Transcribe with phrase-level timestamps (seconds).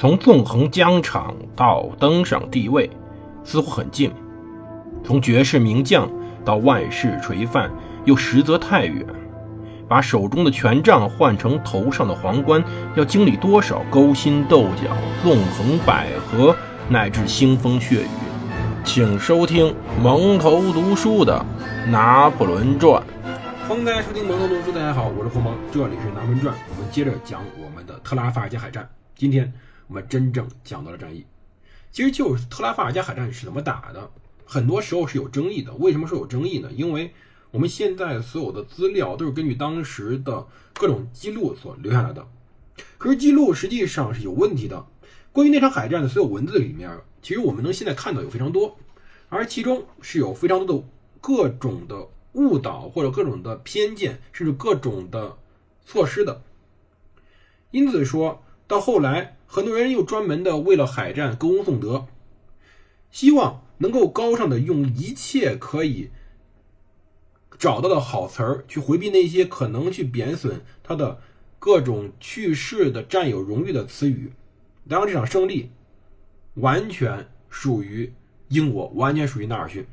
[0.00, 2.88] 从纵横疆场到登上帝位，
[3.44, 4.08] 似乎很近；
[5.04, 6.10] 从绝世名将
[6.42, 7.70] 到万世垂范，
[8.06, 9.04] 又实则太远。
[9.86, 12.64] 把手中的权杖换成头上的皇冠，
[12.96, 16.56] 要经历多少勾心斗角、纵横捭阖，
[16.88, 18.08] 乃至腥风血雨？
[18.82, 21.44] 请收听蒙头读书的
[21.90, 23.02] 《拿破仑传》。
[23.68, 28.88] 欢迎大家收听蒙头读书，大家好，我是胡蒙，这里是《拿破仑传》，我们接着讲我们的特拉法尔加海战。
[29.14, 29.52] 今天
[29.90, 31.26] 我们真正讲到了战役，
[31.90, 34.08] 其实就是特拉法尔加海战是怎么打的，
[34.44, 35.74] 很多时候是有争议的。
[35.74, 36.70] 为什么说有争议呢？
[36.70, 37.12] 因为
[37.50, 42.24] 我们现在所有的资料都是根据当时的各种记录所留下来的，
[42.98, 44.86] 可是记录实际上是有问题的。
[45.32, 46.88] 关于那场海战的所有文字里面，
[47.20, 48.78] 其实我们能现在看到有非常多，
[49.28, 50.84] 而其中是有非常多的
[51.20, 55.36] 各种的误导或者各种的偏见，甚至各种的
[55.84, 56.42] 错失的。
[57.72, 62.06] 因此说到后来，很多人又专门的为了海战歌功颂德，
[63.10, 66.10] 希望能够高尚的用一切可以。
[67.58, 71.20] 找到的好词儿去回避那些可能去贬损他的
[71.58, 74.32] 各种去世的占有荣誉的词语。
[74.88, 75.72] 当然，这场胜利
[76.54, 78.12] 完全属于
[78.50, 79.84] 英国，完全属于纳尔逊。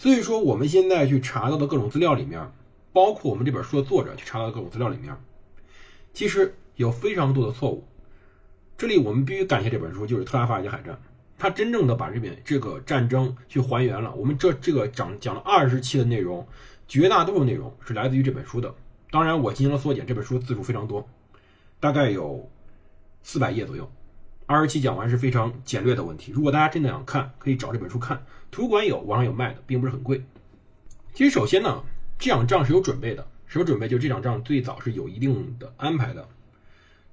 [0.00, 2.50] 所以说，我们现在去查到的各种资料里面，
[2.92, 5.16] 包括我们这本书的作者去查到的各种资料里面，
[6.12, 7.86] 其实有非常多的错误。
[8.76, 10.96] 这里我们必须感谢这本书，就是特拉法尔加海战。
[11.36, 14.14] 他真正的把这边这个战争去还原了。
[14.14, 16.46] 我们这这个讲讲了二十期的内容，
[16.86, 18.72] 绝大多数内容是来自于这本书的。
[19.10, 21.04] 当然，我进行了缩减，这本书字数非常多，
[21.80, 22.48] 大概有
[23.24, 23.90] 四百页左右。
[24.46, 26.30] 二十期讲完是非常简略的问题。
[26.30, 30.24] 如果大家真的想看，可以找这本书看，图书馆有，网上有卖的，并不是很贵。
[31.12, 31.82] 其实，首先呢，
[32.18, 33.26] 这场仗是有准备的。
[33.46, 33.88] 什么准备？
[33.88, 36.28] 就这场仗最早是有一定的安排的。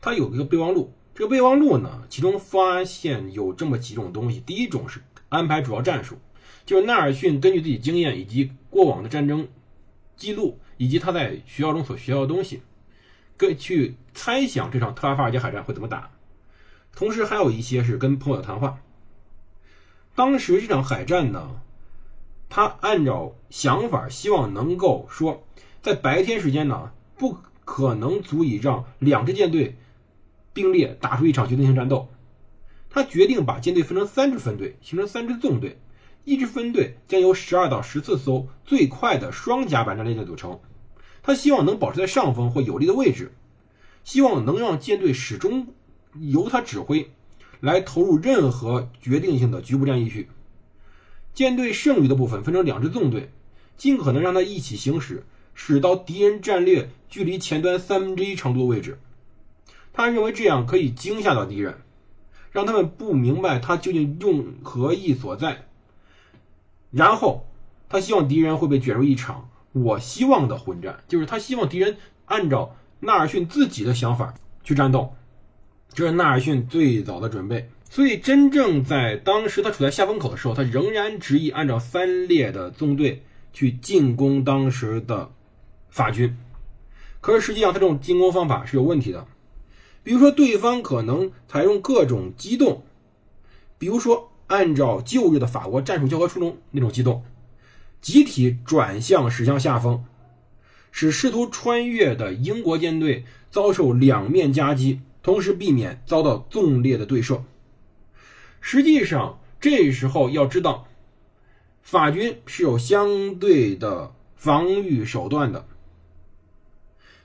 [0.05, 0.93] 它有一个备忘录。
[1.15, 4.39] 这个备忘录呢，其中发现有这么几种东西。
[4.39, 6.19] 第一种是安排主要战术，
[6.63, 9.47] 就是纳尔逊根据自己经验以及过往的战争
[10.15, 12.61] 记录，以及他在学校中所学到的东西，
[13.35, 16.11] 跟去猜想这场特拉法尔加海战会怎么打。
[16.95, 18.77] 同时还有一些是跟朋友的谈话。
[20.13, 21.61] 当时这场海战呢，
[22.47, 25.43] 他按照想法，希望能够说，
[25.81, 29.75] 在白天时间呢，不可能足以让两支舰队。
[30.55, 32.07] 并列打出一场决定性战斗，
[32.89, 35.77] 他决定把舰队分成三支分队，形成三支纵队。
[36.23, 40.59] 一支分队将由十二到十四艘最快的双甲板战列舰组成。
[41.21, 43.33] 他希望能保持在上风或有利的位置，
[44.05, 45.67] 希望能让舰队始终
[46.19, 47.11] 由他指挥，
[47.59, 50.29] 来投入任何决定性的局部战役去。
[51.33, 53.29] 舰队剩余的部分分成两支纵队，
[53.75, 58.97] 尽可能让他一起行驶，驶到敌人战略距离前端三分之一长度的位置。
[59.95, 61.77] 他认为这样可以惊吓到敌人，
[62.51, 65.65] 让他们不明白他究竟用何意所在。
[66.91, 67.47] 然后，
[67.87, 75.15] 他希望敌人会被卷入一场我希望的混战，就是他希望敌人按照纳尔逊自己的想法去战斗。
[75.93, 77.69] 这是纳尔逊最早的准备。
[77.89, 83.23] 所以，真正在当时他处在下风口的时候，他仍然执意按照三列的纵队
[83.53, 85.31] 去进攻当时的
[85.89, 86.35] 法军。
[87.21, 89.25] 可是，实际上他这种进攻方法是有问题的。
[90.05, 92.83] 比如说，对方可能采用各种机动，
[93.79, 97.23] 比如说按照旧日的法国战术教科书中那种机动，
[98.01, 100.05] 集体转向驶向下风，
[100.91, 107.43] 使试图穿越的英国舰队遭受两面夹击，同时避免遭到纵列的对射。
[108.61, 110.87] 实际上，这时候要知道，
[111.81, 115.65] 法军是有相对的防御手段的，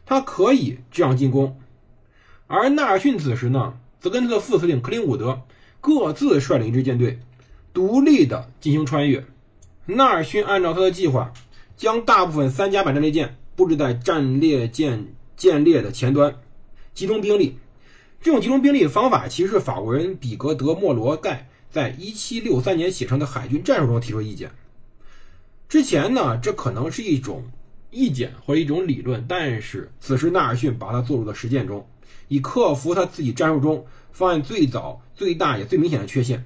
[0.06, 1.60] 他可以这样进攻。
[2.52, 5.42] 而纳尔逊此时呢，则跟他的副司令克林伍德
[5.80, 7.20] 各自率领一支舰队，
[7.72, 9.24] 独立的进行穿越。
[9.86, 11.32] 纳尔逊按照他的计划，
[11.76, 16.34] 将大部分三甲板战列舰布置在战列舰舰列的前端，
[16.92, 17.56] 集中兵力。
[18.20, 24.50] 这种集中兵力的方法，其实是法国人比格德莫罗盖在一七六三年写成的海军战术中提出意见。
[25.68, 27.44] 之前呢，这可能是一种
[27.92, 31.86] 意见或者一种理论，但是此时纳尔逊把它做入了实践中。
[32.28, 36.45] 以克服他自己战术中方案最早、最大也最明显的缺陷，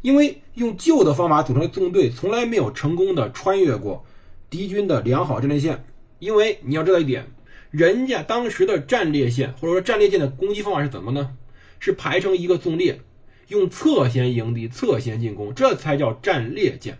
[0.00, 4.04] 因为用旧的方法组成的纵队从来没有成功的穿越过
[4.50, 5.84] 敌军的良好战列线。
[6.18, 7.26] 因为你要知道一点，
[7.70, 11.36] 人家当时的战列线或者说战列舰的攻击方法是怎么呢？
[11.80, 13.00] 是排成一个纵列，
[13.48, 16.98] 用侧先迎敌、侧先进攻，这才叫战列舰。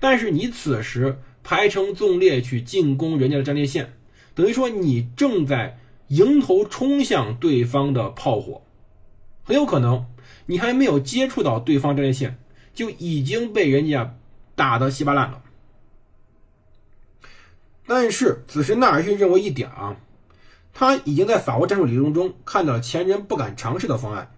[0.00, 3.92] 但是你此时排成纵列去进攻人家的战列线，
[4.34, 8.62] 等于说你正在迎头冲向对方的炮火，
[9.42, 10.06] 很有可能
[10.46, 12.38] 你还没有接触到对方战列线，
[12.74, 14.16] 就已经被人家
[14.54, 15.42] 打得稀巴烂了。
[17.86, 19.96] 但是此时纳尔逊认为一点啊，
[20.72, 24.30] 他已经在法国战术理论中看到了前人不敢尝试的方案。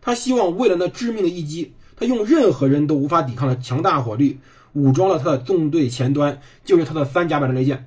[0.00, 4.38] 他希望为了那致命的一击，他用任何人都无法抵抗的强大火力，
[4.72, 7.86] 武装了他的纵队前端，就是他的三甲板战列舰。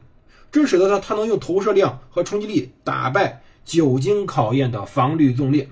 [0.51, 5.69] 这使得他他能用投射量和冲击力打败久经考验的防御纵列。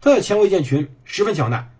[0.00, 1.70] 他的前卫舰群十分强大，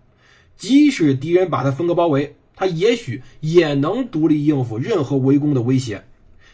[0.56, 6.04] 即使敌人把他分割包围，他也许也能独立应付任何围攻的威胁。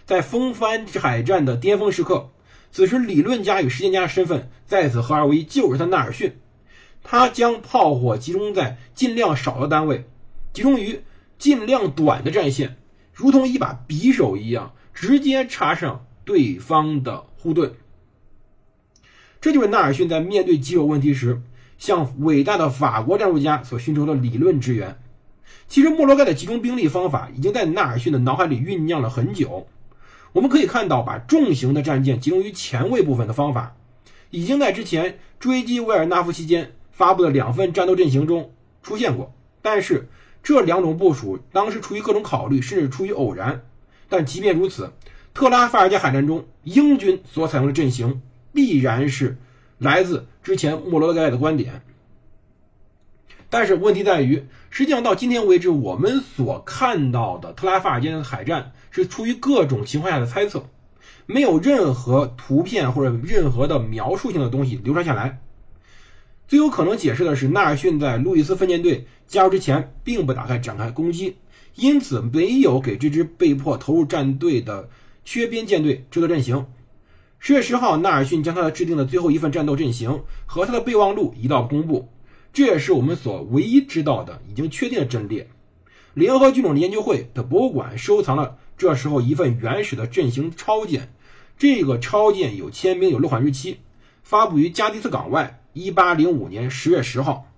[0.05, 2.31] 在风帆海战的巅峰时刻，
[2.71, 6.37] 此时理论家与实践家的身份在此合二为一，就是他纳尔逊。
[7.03, 10.05] 他将炮火集中在尽量少的单位，
[10.53, 11.01] 集中于
[11.39, 12.77] 尽量短的战线，
[13.13, 17.71] 如同一把匕首一样，直接插上对方的护盾。
[19.43, 21.43] 这就是纳尔逊在面对棘手问题时，
[21.77, 24.99] 向伟大的法国战术家所寻求的理论支援。
[25.69, 29.67] 其实，莫罗盖的集中兵力方法已经在纳尔逊的脑海里酝酿了很久。
[30.33, 33.77] 我们可以看到，把重型的战舰集中于前卫部分的方法，
[34.31, 38.51] 已经在之前追击维尔纳夫期间发布的两份战斗阵型中
[38.83, 39.35] 出现过。
[39.61, 40.09] 但是，
[40.43, 43.63] 这两种部署当时出于各种考虑，甚至出于偶然。
[44.09, 44.93] 但即便如此，
[45.35, 48.23] 特拉法尔加海战中英军所采用的阵型
[48.53, 49.37] 必然是
[49.79, 51.83] 来自之前莫罗盖的观点。
[53.49, 60.67] 但是问题在于，实际上到今天为止，我们所看到的特拉法尔加海战是出于各种情况下的猜测，
[61.27, 65.41] 没有任何图片或者任何的描述性的东西流传下来。
[66.49, 71.37] 最有可能解释的是，纳尔逊在路易斯分舰队加入之前，并不打算展开攻击，
[71.77, 74.89] 因此没有给这支被迫投入战队的
[75.25, 76.67] 缺边舰队制作阵型。
[77.39, 82.09] 十月十号，纳尔逊将他的制定的最后一份战斗阵型和他的备忘录移到公布。
[82.53, 85.49] 这也是我们所唯一知道的已经确定的阵列。
[86.15, 91.13] 联合军种研究会的博物馆收藏了这时候一份原始的阵型抄件，
[91.59, 93.77] 这个抄件有签名，有落款日期，
[94.23, 97.53] 发布于加的斯港外，一八零五年十月十号。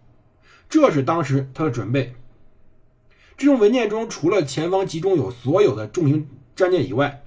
[0.68, 2.12] 这是当时他的准备。
[3.38, 7.22] 这种文件中除了前方集中有所有的重型战舰以外，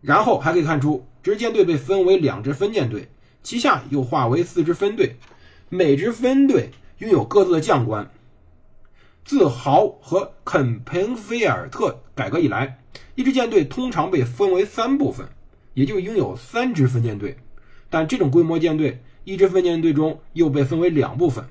[0.00, 3.10] 然后还可以看出，这支舰队被分为两支分舰队，
[3.42, 5.16] 旗下又划为四支分队。
[5.68, 8.10] 每支分队拥有各自的将官。
[9.22, 12.78] 自豪和肯彭菲尔特改革以来，
[13.16, 15.28] 一支舰队通常被分为三部分，
[15.74, 17.36] 也就拥有三支分舰队。
[17.90, 21.44] 但这种规模舰队，一支分舰队中又被分为两部分。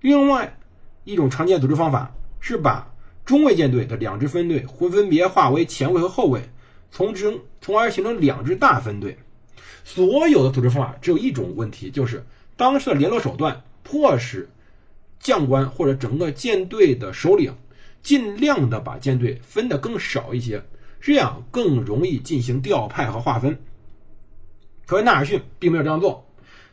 [0.00, 0.58] 另外
[1.06, 2.92] 一种常见组织方法是把
[3.24, 6.42] 中卫舰队的两支分队分分别划为前卫和后卫，
[6.90, 9.16] 从之从而形成两支大分队。
[9.82, 12.22] 所有的组织方法只有一种问题，就是。
[12.58, 14.48] 当时的联络手段迫使
[15.20, 17.54] 将官或者整个舰队的首领
[18.02, 20.64] 尽量的把舰队分得更少一些，
[20.98, 23.58] 这样更容易进行调派和划分。
[24.86, 26.26] 可是纳尔逊并没有这样做，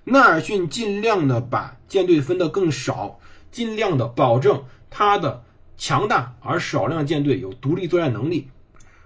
[0.05, 3.19] 纳尔逊尽量的把舰队分得更少，
[3.53, 5.43] 尽量的保证他的
[5.77, 8.49] 强大而少量舰队有独立作战能力。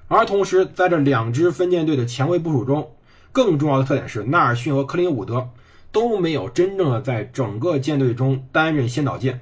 [0.08, 2.94] 而同时，在这两支分舰队的前卫部署中，
[3.32, 5.50] 更重要的特点是纳尔逊和克林伍德。
[5.90, 9.40] 都没有真正的在整个舰队中担任先导舰。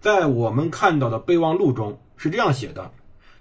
[0.00, 2.90] 在我们看到的备忘录中是这样写的，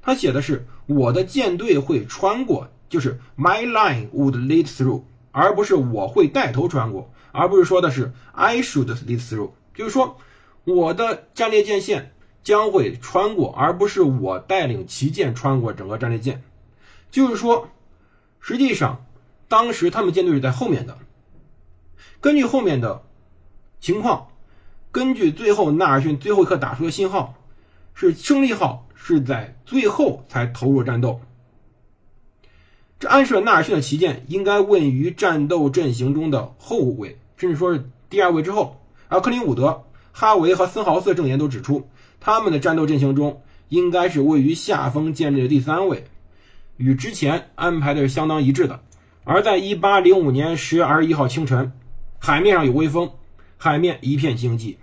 [0.01, 10.15] 他写的是我的舰队会穿过，就是 My line would lead through，而不是我会带头穿过，而不是说的是 I should lead through，就是说
[10.63, 12.13] 我的战列舰线
[12.43, 16.43] 将会穿过，而不是我带领旗舰穿过整个战列舰。
[17.11, 17.69] 就是说，
[18.39, 19.05] 实际上
[19.47, 20.97] 当时他们舰队是在后面的。
[22.21, 23.01] 根据后面的
[23.79, 24.27] 情况，
[24.91, 27.35] 根据最后纳尔逊最后一刻打出的信号，
[27.93, 31.21] 是胜利号是在最后才投入战斗。
[32.99, 38.75] 这暗示了纳尔逊的旗舰应该位于战斗阵型中的后位，甚至说是第二位之后。
[39.07, 41.89] 而克林伍德、哈维和森豪斯证言都指出，
[42.19, 46.05] 他们的战斗阵型中应该是位于下风舰队的第三位，
[46.77, 48.81] 与之前安排的是相当一致的。
[49.23, 51.71] 而在1805年10月21号清晨。
[52.21, 53.13] 海面上有微风，
[53.55, 54.75] 海面一片静寂。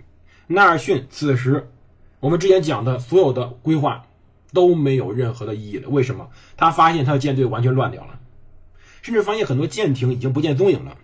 [0.47, 1.69] 纳尔逊此时，
[2.19, 4.07] 我们之前讲的所有的规划
[4.53, 5.87] 都没有任何的意义了。
[5.87, 6.29] 为什么？
[6.57, 8.19] 他发现他的舰队完全乱掉了，
[9.03, 10.97] 甚至发现很多舰艇已经不见踪影了。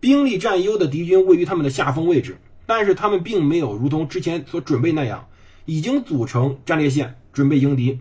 [0.00, 5.28] 兵力占优的敌军位于他们的下风位置，但是他们并没有如同之前所准备那样，
[5.64, 8.00] 已经组成战列线准备迎敌，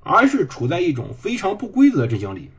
[0.00, 2.50] 而是处在一种非常不规则的阵型里。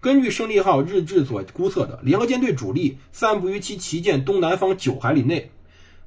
[0.00, 5.50] 根据胜利号日志所估测的，联合舰队主力散布于其旗舰东南方九海里内，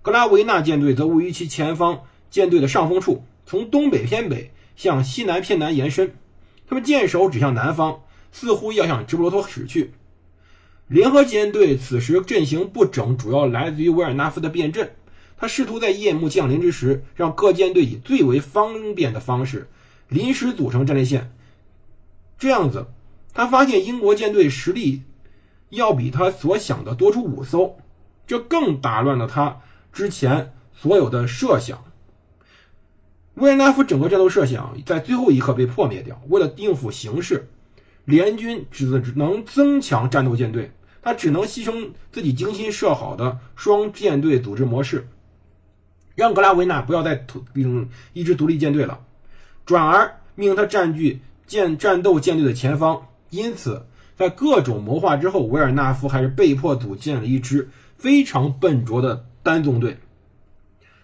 [0.04, 6.14] 格拉维纳舰队则位于其前方舰队的上风处，从东北偏北向西南偏南延伸。
[6.68, 9.94] 他们舰首指向南方，似乎要向直布罗陀驶去。
[10.88, 14.96] 联合舰队此时阵型不整，主要来自于维尔纳夫的变阵。
[15.36, 19.70] 他试图在夜幕降临之时，让各舰队以最为方便的方式
[20.08, 21.32] 临时组成战列线。
[22.40, 22.88] 这样子，
[23.34, 25.04] 他发现英国舰队实力
[25.70, 27.78] 要比他所想的多出五艘，
[28.26, 29.60] 这更打乱了他
[29.92, 31.84] 之前所有的设想。
[33.36, 36.20] 维尔纳夫整个战斗设想在最后一刻被破灭掉。
[36.30, 37.48] 为了应付形势，
[38.06, 40.72] 联军只能增强战斗舰队，
[41.08, 45.08] 他只能牺牲自己精心设好的双舰队组织模式。
[46.16, 49.00] 让格拉维纳不要再领一支独立舰队了，
[49.66, 53.08] 转而命他占据舰战斗舰队的前方。
[53.30, 53.86] 因此，
[54.18, 60.00] 在各种谋划之后，维尔纳夫还是被迫组建了一支非常笨拙的单纵队。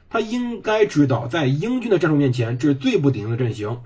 [0.10, 3.80] 他应该知道，在英军的战术面前，这是最不顶用的阵型。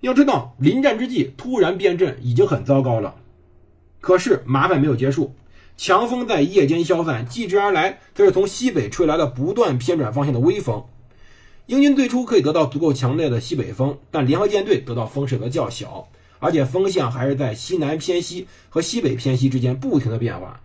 [0.00, 3.16] 要知道，临战之际突然变阵已经很糟糕了。
[4.06, 5.34] 可是麻烦没有结束。
[5.76, 10.84] 强风在夜间消散，继之而来，则是从西北吹来的不断偏转方向的微风。
[11.66, 16.06] 英军最初可以得到足够强烈的西北风，但联合舰队得到风势则较小，
[16.38, 20.60] 而且风向还是在西南偏西和西北偏西之间不停的变化。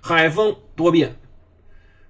[0.00, 1.16] 海风多变，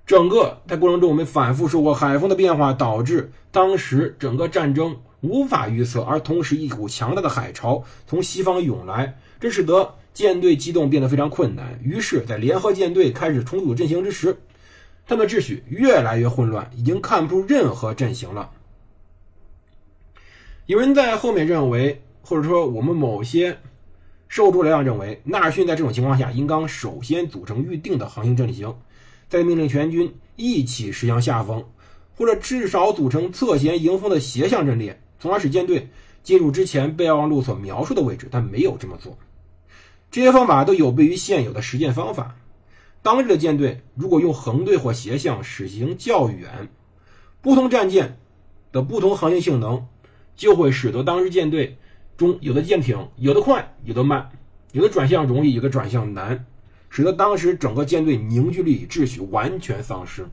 [0.06, 9.96] 整个在过程中我们反复说过，海风的变化导致当时整个战争无法预测，而同时一股强大的海潮从西方涌来，这使得。
[10.14, 14.38] 舰队机动变得非常困难，于是，在联合舰队开始重组阵型之时，
[15.06, 18.52] 他们的秩序越来越混乱，已经看不出任何阵型了。
[20.66, 23.58] 有人在后面认为，或者说我们某些
[24.28, 28.72] 受诸来量认为，纳尔逊在这种情况下应当首先组成预定的航行阵型，
[29.28, 31.64] 再命令全军一起驶向下风，
[32.16, 35.88] 或者至少组成侧弦迎风的斜向阵列，从而使舰队
[36.22, 39.18] 进入之前备忘录所描述的位置，但没有这么做。
[40.14, 42.36] 这些方法都有悖于现有的实践方法。
[43.02, 46.68] 当日的舰队如果用横队或斜向驶行较远，
[47.42, 48.16] 不同战舰
[48.70, 49.88] 的不同航行性能
[50.36, 51.76] 就会使得当时舰队
[52.16, 54.30] 中有的舰艇有的快，有的慢，
[54.70, 56.46] 有的转向容易，有的转向难，
[56.90, 60.24] 使得当时整个舰队凝聚力与秩序完全丧失。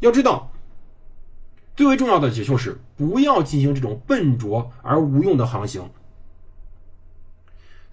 [0.00, 0.50] 要知道，
[1.76, 5.90] 最为重要的就是不要进行这种笨拙而无用的航行。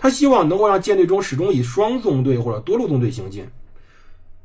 [0.03, 3.45] 他希望能够让舰队中始终以双纵队或者多路纵队行进，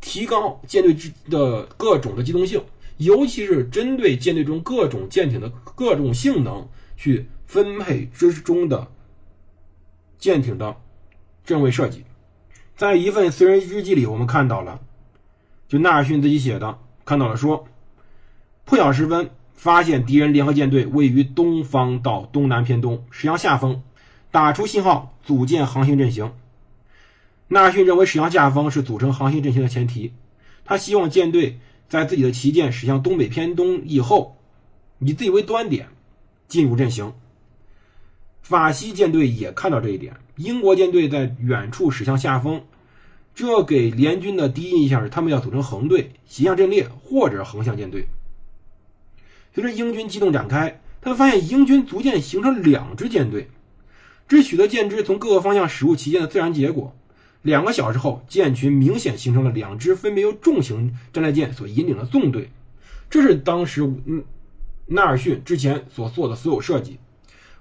[0.02, 2.62] 提高舰队之的各种的机动性，
[2.98, 8.86] 尤其是针对舰队中各种舰艇的各种性能去分配之中的
[10.18, 10.76] 舰艇的
[11.42, 12.04] 阵位设计。
[12.76, 14.78] 在一份私人日记里，我们看到了，
[15.66, 17.66] 就纳尔逊自己写的，看到了说，
[18.66, 23.82] 破晓时分发现敌人联合舰队位于东方到东南偏东，驶向下风。
[24.36, 26.30] 打出信号，组建航行阵型。
[27.48, 30.12] 纳尔逊认为驶向下风是组成航行阵型的前提。
[30.62, 34.36] 他希望舰队在自己的旗舰驶向东北偏东以后，
[34.98, 35.88] 以自己为端点
[36.48, 37.14] 进入阵型。
[38.42, 40.14] 法西舰队也看到这一点。
[40.36, 42.62] 英国舰队在远处驶向下风，
[43.34, 48.06] 这给联军的第一印象是他们要组成横队、斜向阵列或者横向舰队。
[49.54, 53.48] 随着英军机动展开，他们发现英军逐渐形成两支舰队。
[54.28, 56.94] 这取得舰只从各个方向驶入旗舰的自然结果。
[57.42, 62.50] 两个小时后，舰群明显形成了两支分别由重型战列舰所引领的纵队。
[63.08, 64.24] 这是当时嗯
[64.86, 66.98] 纳尔逊之前所做的所有设计。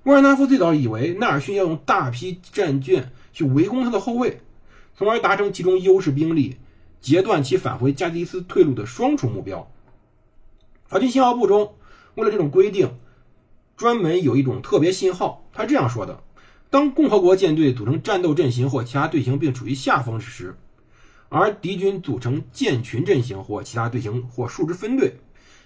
[0.03, 4.41] 沃尔纳夫最早以为纳尔逊要用大批战舰去围攻他的后卫，
[4.95, 6.57] 从而达成集中优势兵力、
[6.99, 9.71] 截断其返回加的斯退路的双重目标。
[10.87, 11.75] 法军信号部中
[12.15, 12.97] 为了这种规定，
[13.77, 16.23] 专门有一种特别信号，他这样说的。
[16.75, 20.57] 当共和国舰队组成战斗阵型或其他队形并处于下风之时，
[21.29, 25.15] 而敌军组成舰群阵型或其他队形或数支分队，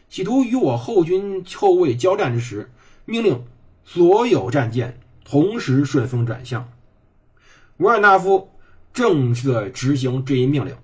[0.07, 2.69] 企图与我后军后卫交战之时，
[3.05, 3.43] 命令
[3.83, 6.71] 所有战舰同时顺风转向。
[7.77, 8.47] 维尔纳夫
[8.93, 10.75] 正在执行这一命令，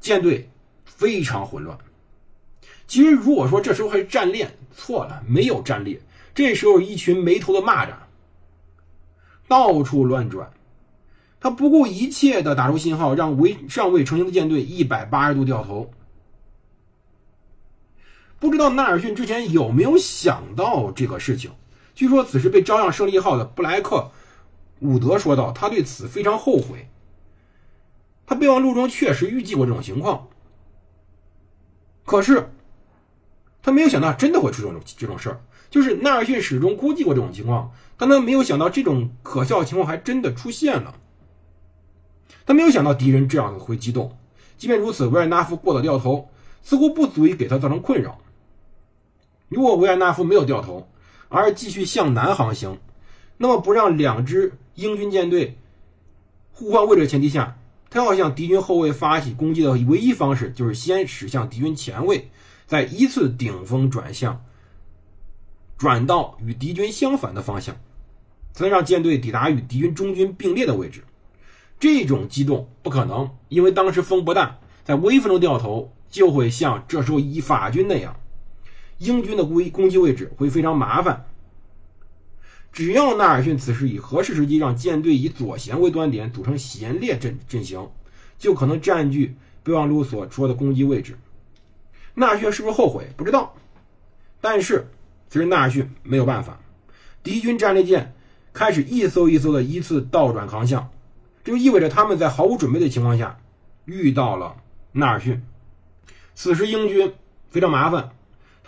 [0.00, 0.50] 舰队
[0.84, 1.78] 非常混乱。
[2.88, 6.00] 其实，如果说这时候还是战练，错了，没有战列，
[6.34, 7.92] 这时候一群没头的蚂蚱。
[9.48, 10.52] 到处乱转，
[11.40, 15.90] 他不顾一切的打出信号，让未尚未成型的舰队一百八十度掉头。
[18.38, 21.52] 不知道纳尔逊之前有没有想到这个事情？
[21.94, 24.10] 据说此时被招上胜利号的布莱克
[24.80, 26.88] 伍德说道：“他对此非常后悔。
[28.26, 30.28] 他备忘录中确实预计过这种情况，
[32.04, 32.50] 可是
[33.62, 35.40] 他没有想到真的会出这种这种事儿。
[35.70, 40.94] 就是纳尔逊始终估计过这种情况，但他没有想到这种可笑情况还真的出现了。
[42.44, 44.16] 他没有想到敌人这样会激动。
[44.56, 46.28] 即便如此，维尔纳夫过早掉头
[46.62, 48.18] 似乎不足以给他造成困扰。
[49.48, 50.88] 如果维尔纳夫没有掉头，
[51.28, 52.78] 而继续向南航行，
[53.36, 55.58] 那么不让两支英军舰队
[56.52, 57.58] 互换位置的前提下，
[57.90, 62.30] 他要向敌军后卫发起攻击的唯一方式就是先驶向敌军前卫，
[62.66, 64.42] 再依次顶风转向，
[65.76, 67.76] 转到与敌军相反的方向，
[68.52, 71.04] 才能让舰队抵达与敌军中军并列的位置。
[71.78, 78.18] 这种机动不可能，因为当时风不大，在微风中掉头就会像这时候以法军那样。
[78.98, 81.26] 英军的攻攻击位置会非常麻烦。
[82.72, 87.90] 只要纳尔逊此时以合适时机让舰队以左舷为端点组成舷列阵阵型，
[88.38, 91.18] 就可能占据备忘录所说的攻击位置。
[92.14, 93.10] 纳尔逊是不是后悔？
[93.16, 93.54] 不知道。
[94.40, 94.88] 但是
[95.28, 96.60] 其实纳尔逊没有办法。
[97.22, 98.14] 敌军战列舰
[98.52, 100.90] 开始一艘一艘的依次倒转航向，
[101.44, 103.38] 这就意味着他们在毫无准备的情况下
[103.84, 104.56] 遇到了
[104.92, 105.42] 纳尔逊。
[106.34, 107.14] 此时英军
[107.50, 108.10] 非常麻烦。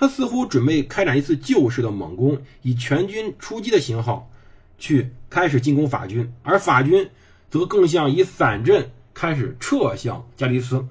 [0.01, 4.31] 他似乎准备开展一次旧式的猛攻，以全军出击的型号
[4.79, 7.11] 去开始进攻法军，而法军
[7.51, 10.87] 则更像以散阵开始撤向加利斯。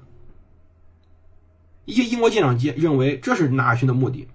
[1.86, 4.28] 一些英国舰长认为这是纳尔逊的目的。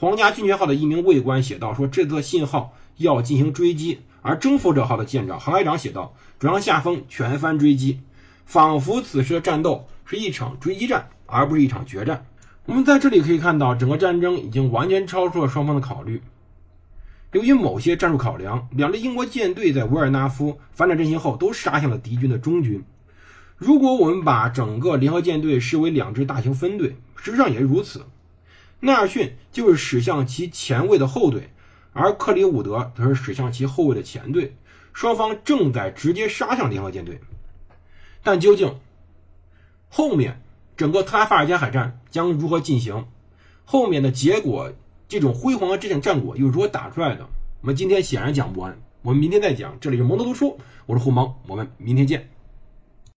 [0.00, 7.98] 皇家军权号的一名卫官写道：“说这则信号要进行追击。”而征服者号的舰长航海长写道：“转向下风，全帆追击。”
[8.46, 12.24] 仿佛此时的战斗是一场追击战，而不是一场决战。
[12.66, 16.22] 我们在这里可以看到，整个战争已经完全超出了双方的考虑。
[17.32, 22.80] 由于某些战术考量，两支英国舰队在维尔纳夫反转阵型后都杀向了敌军的中军。
[23.56, 28.02] 如果我们把整个联合舰队视为两支大型分队，事实上也是如此。
[28.80, 31.50] 纳尔逊就是驶向其前卫的后队，
[31.92, 34.56] 而克里伍德则是驶向其后卫的前队。
[34.92, 37.20] 双方正在直接杀向联合舰队，
[38.22, 38.78] 但究竟
[39.88, 40.42] 后面？
[40.76, 43.06] 整个特拉法尔加海战将如何进行？
[43.64, 44.72] 后面的结果，
[45.08, 47.28] 这种辉煌的这场战果又如何打出来的？
[47.62, 49.76] 我们今天显然讲不完，我们明天再讲。
[49.80, 52.37] 这里是蒙德读书，我是胡蒙，我们明天见。